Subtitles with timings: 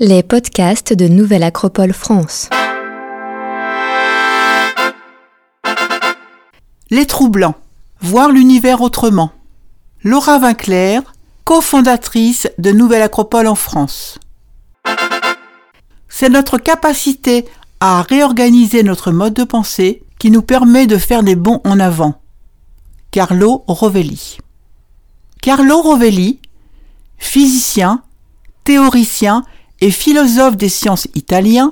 [0.00, 2.50] Les podcasts de Nouvelle Acropole France.
[6.90, 7.54] Les Troublants.
[8.00, 9.30] Voir l'univers autrement.
[10.02, 14.18] Laura Vinclair, cofondatrice de Nouvelle Acropole en France.
[16.08, 17.44] C'est notre capacité
[17.78, 22.20] à réorganiser notre mode de pensée qui nous permet de faire des bons en avant.
[23.12, 24.38] Carlo Rovelli.
[25.40, 26.40] Carlo Rovelli,
[27.16, 28.02] physicien,
[28.64, 29.44] théoricien
[29.84, 31.68] et philosophe des sciences italien,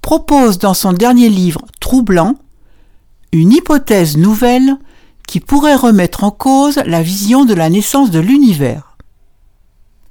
[0.00, 2.36] propose dans son dernier livre Troublant
[3.30, 4.78] une hypothèse nouvelle
[5.28, 8.96] qui pourrait remettre en cause la vision de la naissance de l'univers.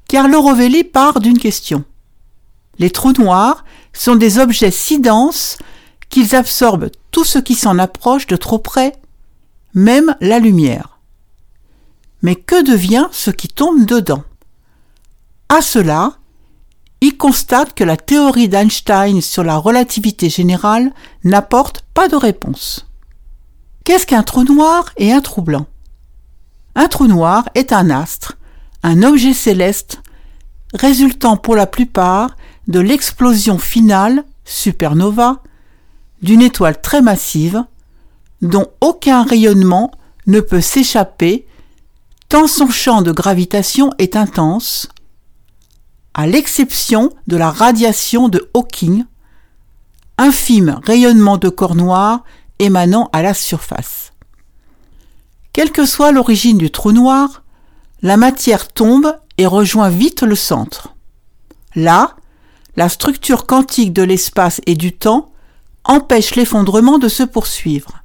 [0.08, 1.84] Carlo Rovelli part d'une question.
[2.78, 5.58] Les trous noirs sont des objets si denses
[6.10, 8.94] qu'ils absorbent tout ce qui s'en approche de trop près,
[9.74, 11.00] même la lumière.
[12.22, 14.24] Mais que devient ce qui tombe dedans?
[15.50, 16.19] À cela,
[17.02, 20.92] il constate que la théorie d'Einstein sur la relativité générale
[21.24, 22.86] n'apporte pas de réponse.
[23.86, 25.66] Qu'est-ce qu'un trou noir et un trou blanc?
[26.76, 28.38] Un trou noir est un astre,
[28.84, 30.02] un objet céleste,
[30.74, 32.36] résultant pour la plupart
[32.68, 35.42] de l'explosion finale, supernova,
[36.22, 37.64] d'une étoile très massive,
[38.42, 39.92] dont aucun rayonnement
[40.28, 41.48] ne peut s'échapper
[42.28, 44.88] tant son champ de gravitation est intense,
[46.20, 49.06] à l'exception de la radiation de Hawking,
[50.18, 52.26] infime rayonnement de corps noir
[52.60, 54.12] émanant à la surface.
[55.54, 57.44] Quelle que soit l'origine du trou noir,
[58.02, 60.94] la matière tombe et rejoint vite le centre.
[61.74, 62.18] Là,
[62.76, 65.32] la structure quantique de l'espace et du temps
[65.86, 68.04] empêche l'effondrement de se poursuivre.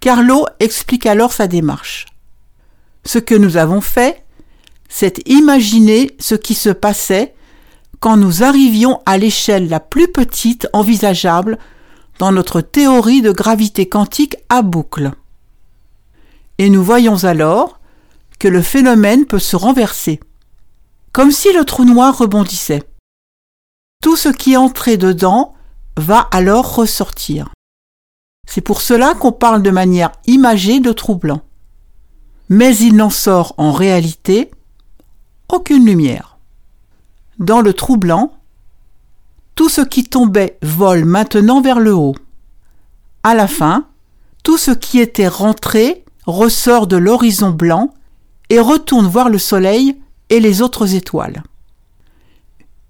[0.00, 2.04] Carlo explique alors sa démarche.
[3.06, 4.23] Ce que nous avons fait,
[4.96, 7.34] c'est imaginer ce qui se passait
[7.98, 11.58] quand nous arrivions à l'échelle la plus petite envisageable
[12.20, 15.10] dans notre théorie de gravité quantique à boucle.
[16.58, 17.80] Et nous voyons alors
[18.38, 20.20] que le phénomène peut se renverser,
[21.10, 22.84] comme si le trou noir rebondissait.
[24.00, 25.54] Tout ce qui entré dedans
[25.96, 27.52] va alors ressortir.
[28.48, 31.40] C'est pour cela qu'on parle de manière imagée de trou blanc.
[32.48, 34.52] Mais il n'en sort en réalité
[35.54, 36.36] aucune lumière.
[37.38, 38.32] Dans le trou blanc,
[39.54, 42.16] tout ce qui tombait vole maintenant vers le haut.
[43.22, 43.86] À la fin,
[44.42, 47.94] tout ce qui était rentré ressort de l'horizon blanc
[48.50, 49.96] et retourne voir le Soleil
[50.28, 51.42] et les autres étoiles.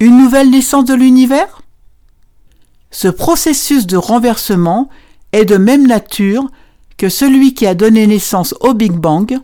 [0.00, 1.62] Une nouvelle naissance de l'univers?
[2.90, 4.88] Ce processus de renversement
[5.32, 6.48] est de même nature
[6.96, 9.38] que celui qui a donné naissance au Big Bang,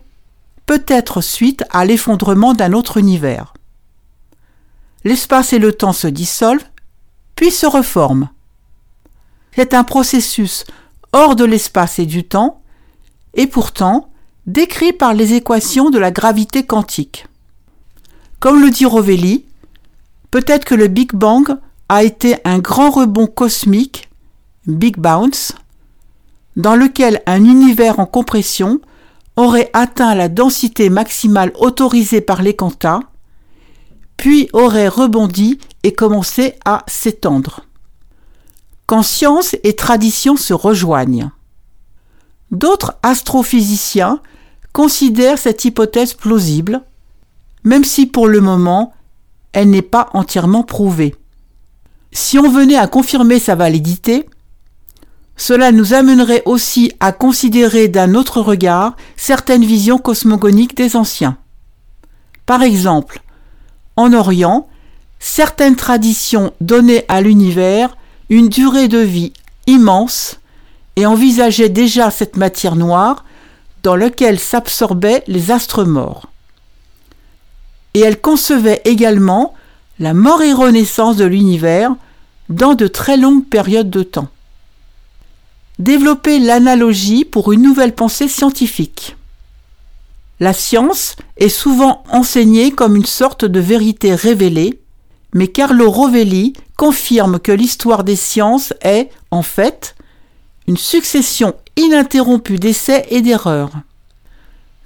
[0.71, 3.53] peut-être suite à l'effondrement d'un autre univers.
[5.03, 6.63] L'espace et le temps se dissolvent,
[7.35, 8.29] puis se reforment.
[9.53, 10.63] C'est un processus
[11.11, 12.61] hors de l'espace et du temps,
[13.33, 14.11] et pourtant
[14.47, 17.25] décrit par les équations de la gravité quantique.
[18.39, 19.43] Comme le dit Rovelli,
[20.31, 21.57] peut-être que le Big Bang
[21.89, 24.09] a été un grand rebond cosmique,
[24.67, 25.53] Big Bounce,
[26.55, 28.79] dans lequel un univers en compression
[29.35, 32.99] aurait atteint la densité maximale autorisée par les quantas,
[34.17, 37.61] puis aurait rebondi et commencé à s'étendre.
[38.85, 41.31] Quand science et tradition se rejoignent.
[42.51, 44.19] D'autres astrophysiciens
[44.73, 46.81] considèrent cette hypothèse plausible,
[47.63, 48.93] même si pour le moment
[49.53, 51.15] elle n'est pas entièrement prouvée.
[52.11, 54.27] Si on venait à confirmer sa validité,
[55.41, 61.35] cela nous amènerait aussi à considérer d'un autre regard certaines visions cosmogoniques des anciens.
[62.45, 63.23] Par exemple,
[63.95, 64.67] en Orient,
[65.17, 67.97] certaines traditions donnaient à l'univers
[68.29, 69.33] une durée de vie
[69.65, 70.39] immense
[70.95, 73.25] et envisageaient déjà cette matière noire
[73.81, 76.27] dans laquelle s'absorbaient les astres morts.
[77.95, 79.55] Et elles concevaient également
[79.97, 81.95] la mort et renaissance de l'univers
[82.49, 84.29] dans de très longues périodes de temps
[85.81, 89.15] développer l'analogie pour une nouvelle pensée scientifique.
[90.39, 94.79] La science est souvent enseignée comme une sorte de vérité révélée,
[95.33, 99.95] mais Carlo Rovelli confirme que l'histoire des sciences est, en fait,
[100.67, 103.71] une succession ininterrompue d'essais et d'erreurs.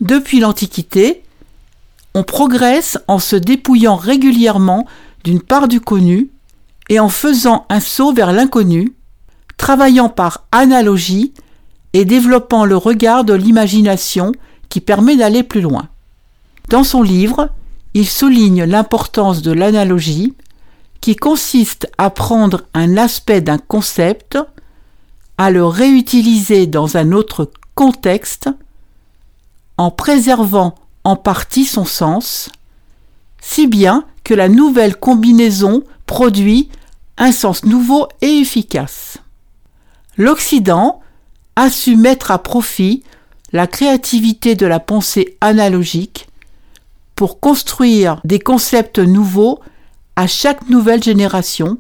[0.02, 1.24] Depuis l'Antiquité,
[2.14, 4.86] on progresse en se dépouillant régulièrement
[5.24, 6.30] d'une part du connu
[6.90, 8.94] et en faisant un saut vers l'inconnu,
[9.66, 11.34] travaillant par analogie
[11.94, 14.32] et développant le regard de l'imagination
[14.70, 15.88] qui permet d'aller plus loin.
[16.70, 17.50] Dans son livre,
[17.96, 20.36] il souligne l'importance de l'analogie
[21.02, 24.38] qui consiste à prendre un aspect d'un concept,
[25.40, 28.52] à le réutiliser dans un autre contexte,
[29.78, 32.52] en préservant en partie son sens,
[33.42, 36.70] si bien que la nouvelle combinaison produit
[37.18, 39.15] un sens nouveau et efficace.
[40.18, 41.02] L'Occident
[41.56, 43.04] a su mettre à profit
[43.52, 46.28] la créativité de la pensée analogique
[47.16, 49.60] pour construire des concepts nouveaux
[50.16, 51.78] à chaque nouvelle génération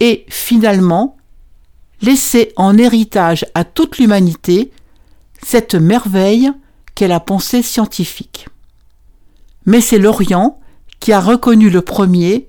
[0.00, 1.16] et finalement
[2.00, 4.70] laisser en héritage à toute l'humanité
[5.42, 6.50] cette merveille
[6.94, 8.48] qu'est la pensée scientifique.
[9.64, 10.58] Mais c'est l'Orient
[11.00, 12.48] qui a reconnu le premier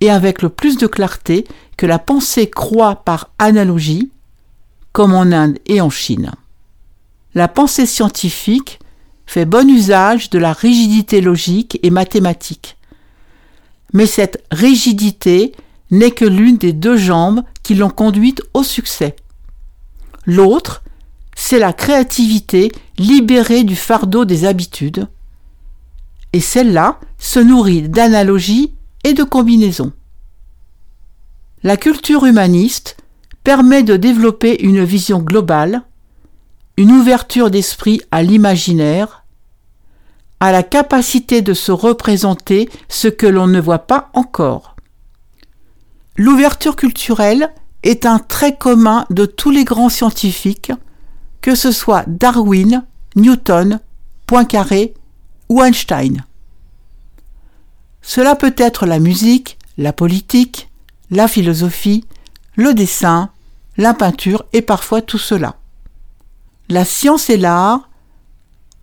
[0.00, 1.46] et avec le plus de clarté
[1.76, 4.10] que la pensée croit par analogie,
[4.92, 6.32] comme en Inde et en Chine.
[7.34, 8.78] La pensée scientifique
[9.26, 12.76] fait bon usage de la rigidité logique et mathématique.
[13.92, 15.52] Mais cette rigidité
[15.90, 19.16] n'est que l'une des deux jambes qui l'ont conduite au succès.
[20.24, 20.82] L'autre,
[21.34, 25.06] c'est la créativité libérée du fardeau des habitudes,
[26.32, 28.72] et celle-là se nourrit d'analogies
[29.06, 29.92] et de combinaisons.
[31.62, 32.96] La culture humaniste
[33.44, 35.82] permet de développer une vision globale,
[36.76, 39.24] une ouverture d'esprit à l'imaginaire,
[40.40, 44.74] à la capacité de se représenter ce que l'on ne voit pas encore.
[46.16, 47.54] L'ouverture culturelle
[47.84, 50.72] est un trait commun de tous les grands scientifiques,
[51.42, 53.78] que ce soit Darwin, Newton,
[54.26, 54.94] Poincaré
[55.48, 56.24] ou Einstein.
[58.06, 60.70] Cela peut être la musique, la politique,
[61.10, 62.04] la philosophie,
[62.54, 63.30] le dessin,
[63.76, 65.56] la peinture et parfois tout cela.
[66.68, 67.90] La science et l'art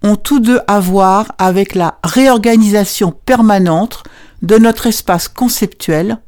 [0.03, 4.03] ont tous deux à voir avec la réorganisation permanente
[4.41, 6.19] de notre espace conceptuel,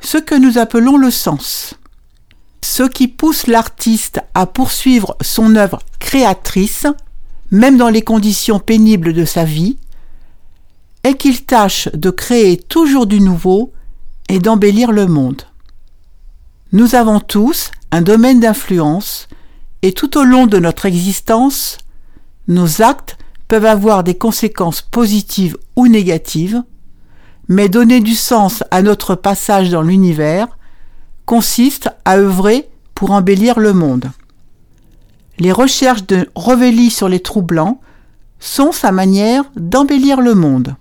[0.00, 1.74] ce que nous appelons le sens.
[2.62, 6.86] Ce qui pousse l'artiste à poursuivre son œuvre créatrice,
[7.50, 9.78] même dans les conditions pénibles de sa vie,
[11.14, 13.72] qu'il tâche de créer toujours du nouveau
[14.28, 15.42] et d'embellir le monde.
[16.72, 19.28] Nous avons tous un domaine d'influence
[19.82, 21.78] et tout au long de notre existence,
[22.46, 23.16] nos actes
[23.46, 26.62] peuvent avoir des conséquences positives ou négatives,
[27.48, 30.48] mais donner du sens à notre passage dans l'univers
[31.24, 34.10] consiste à œuvrer pour embellir le monde.
[35.38, 37.78] Les recherches de Revelli sur les trous blancs
[38.40, 40.74] sont sa manière d'embellir le monde.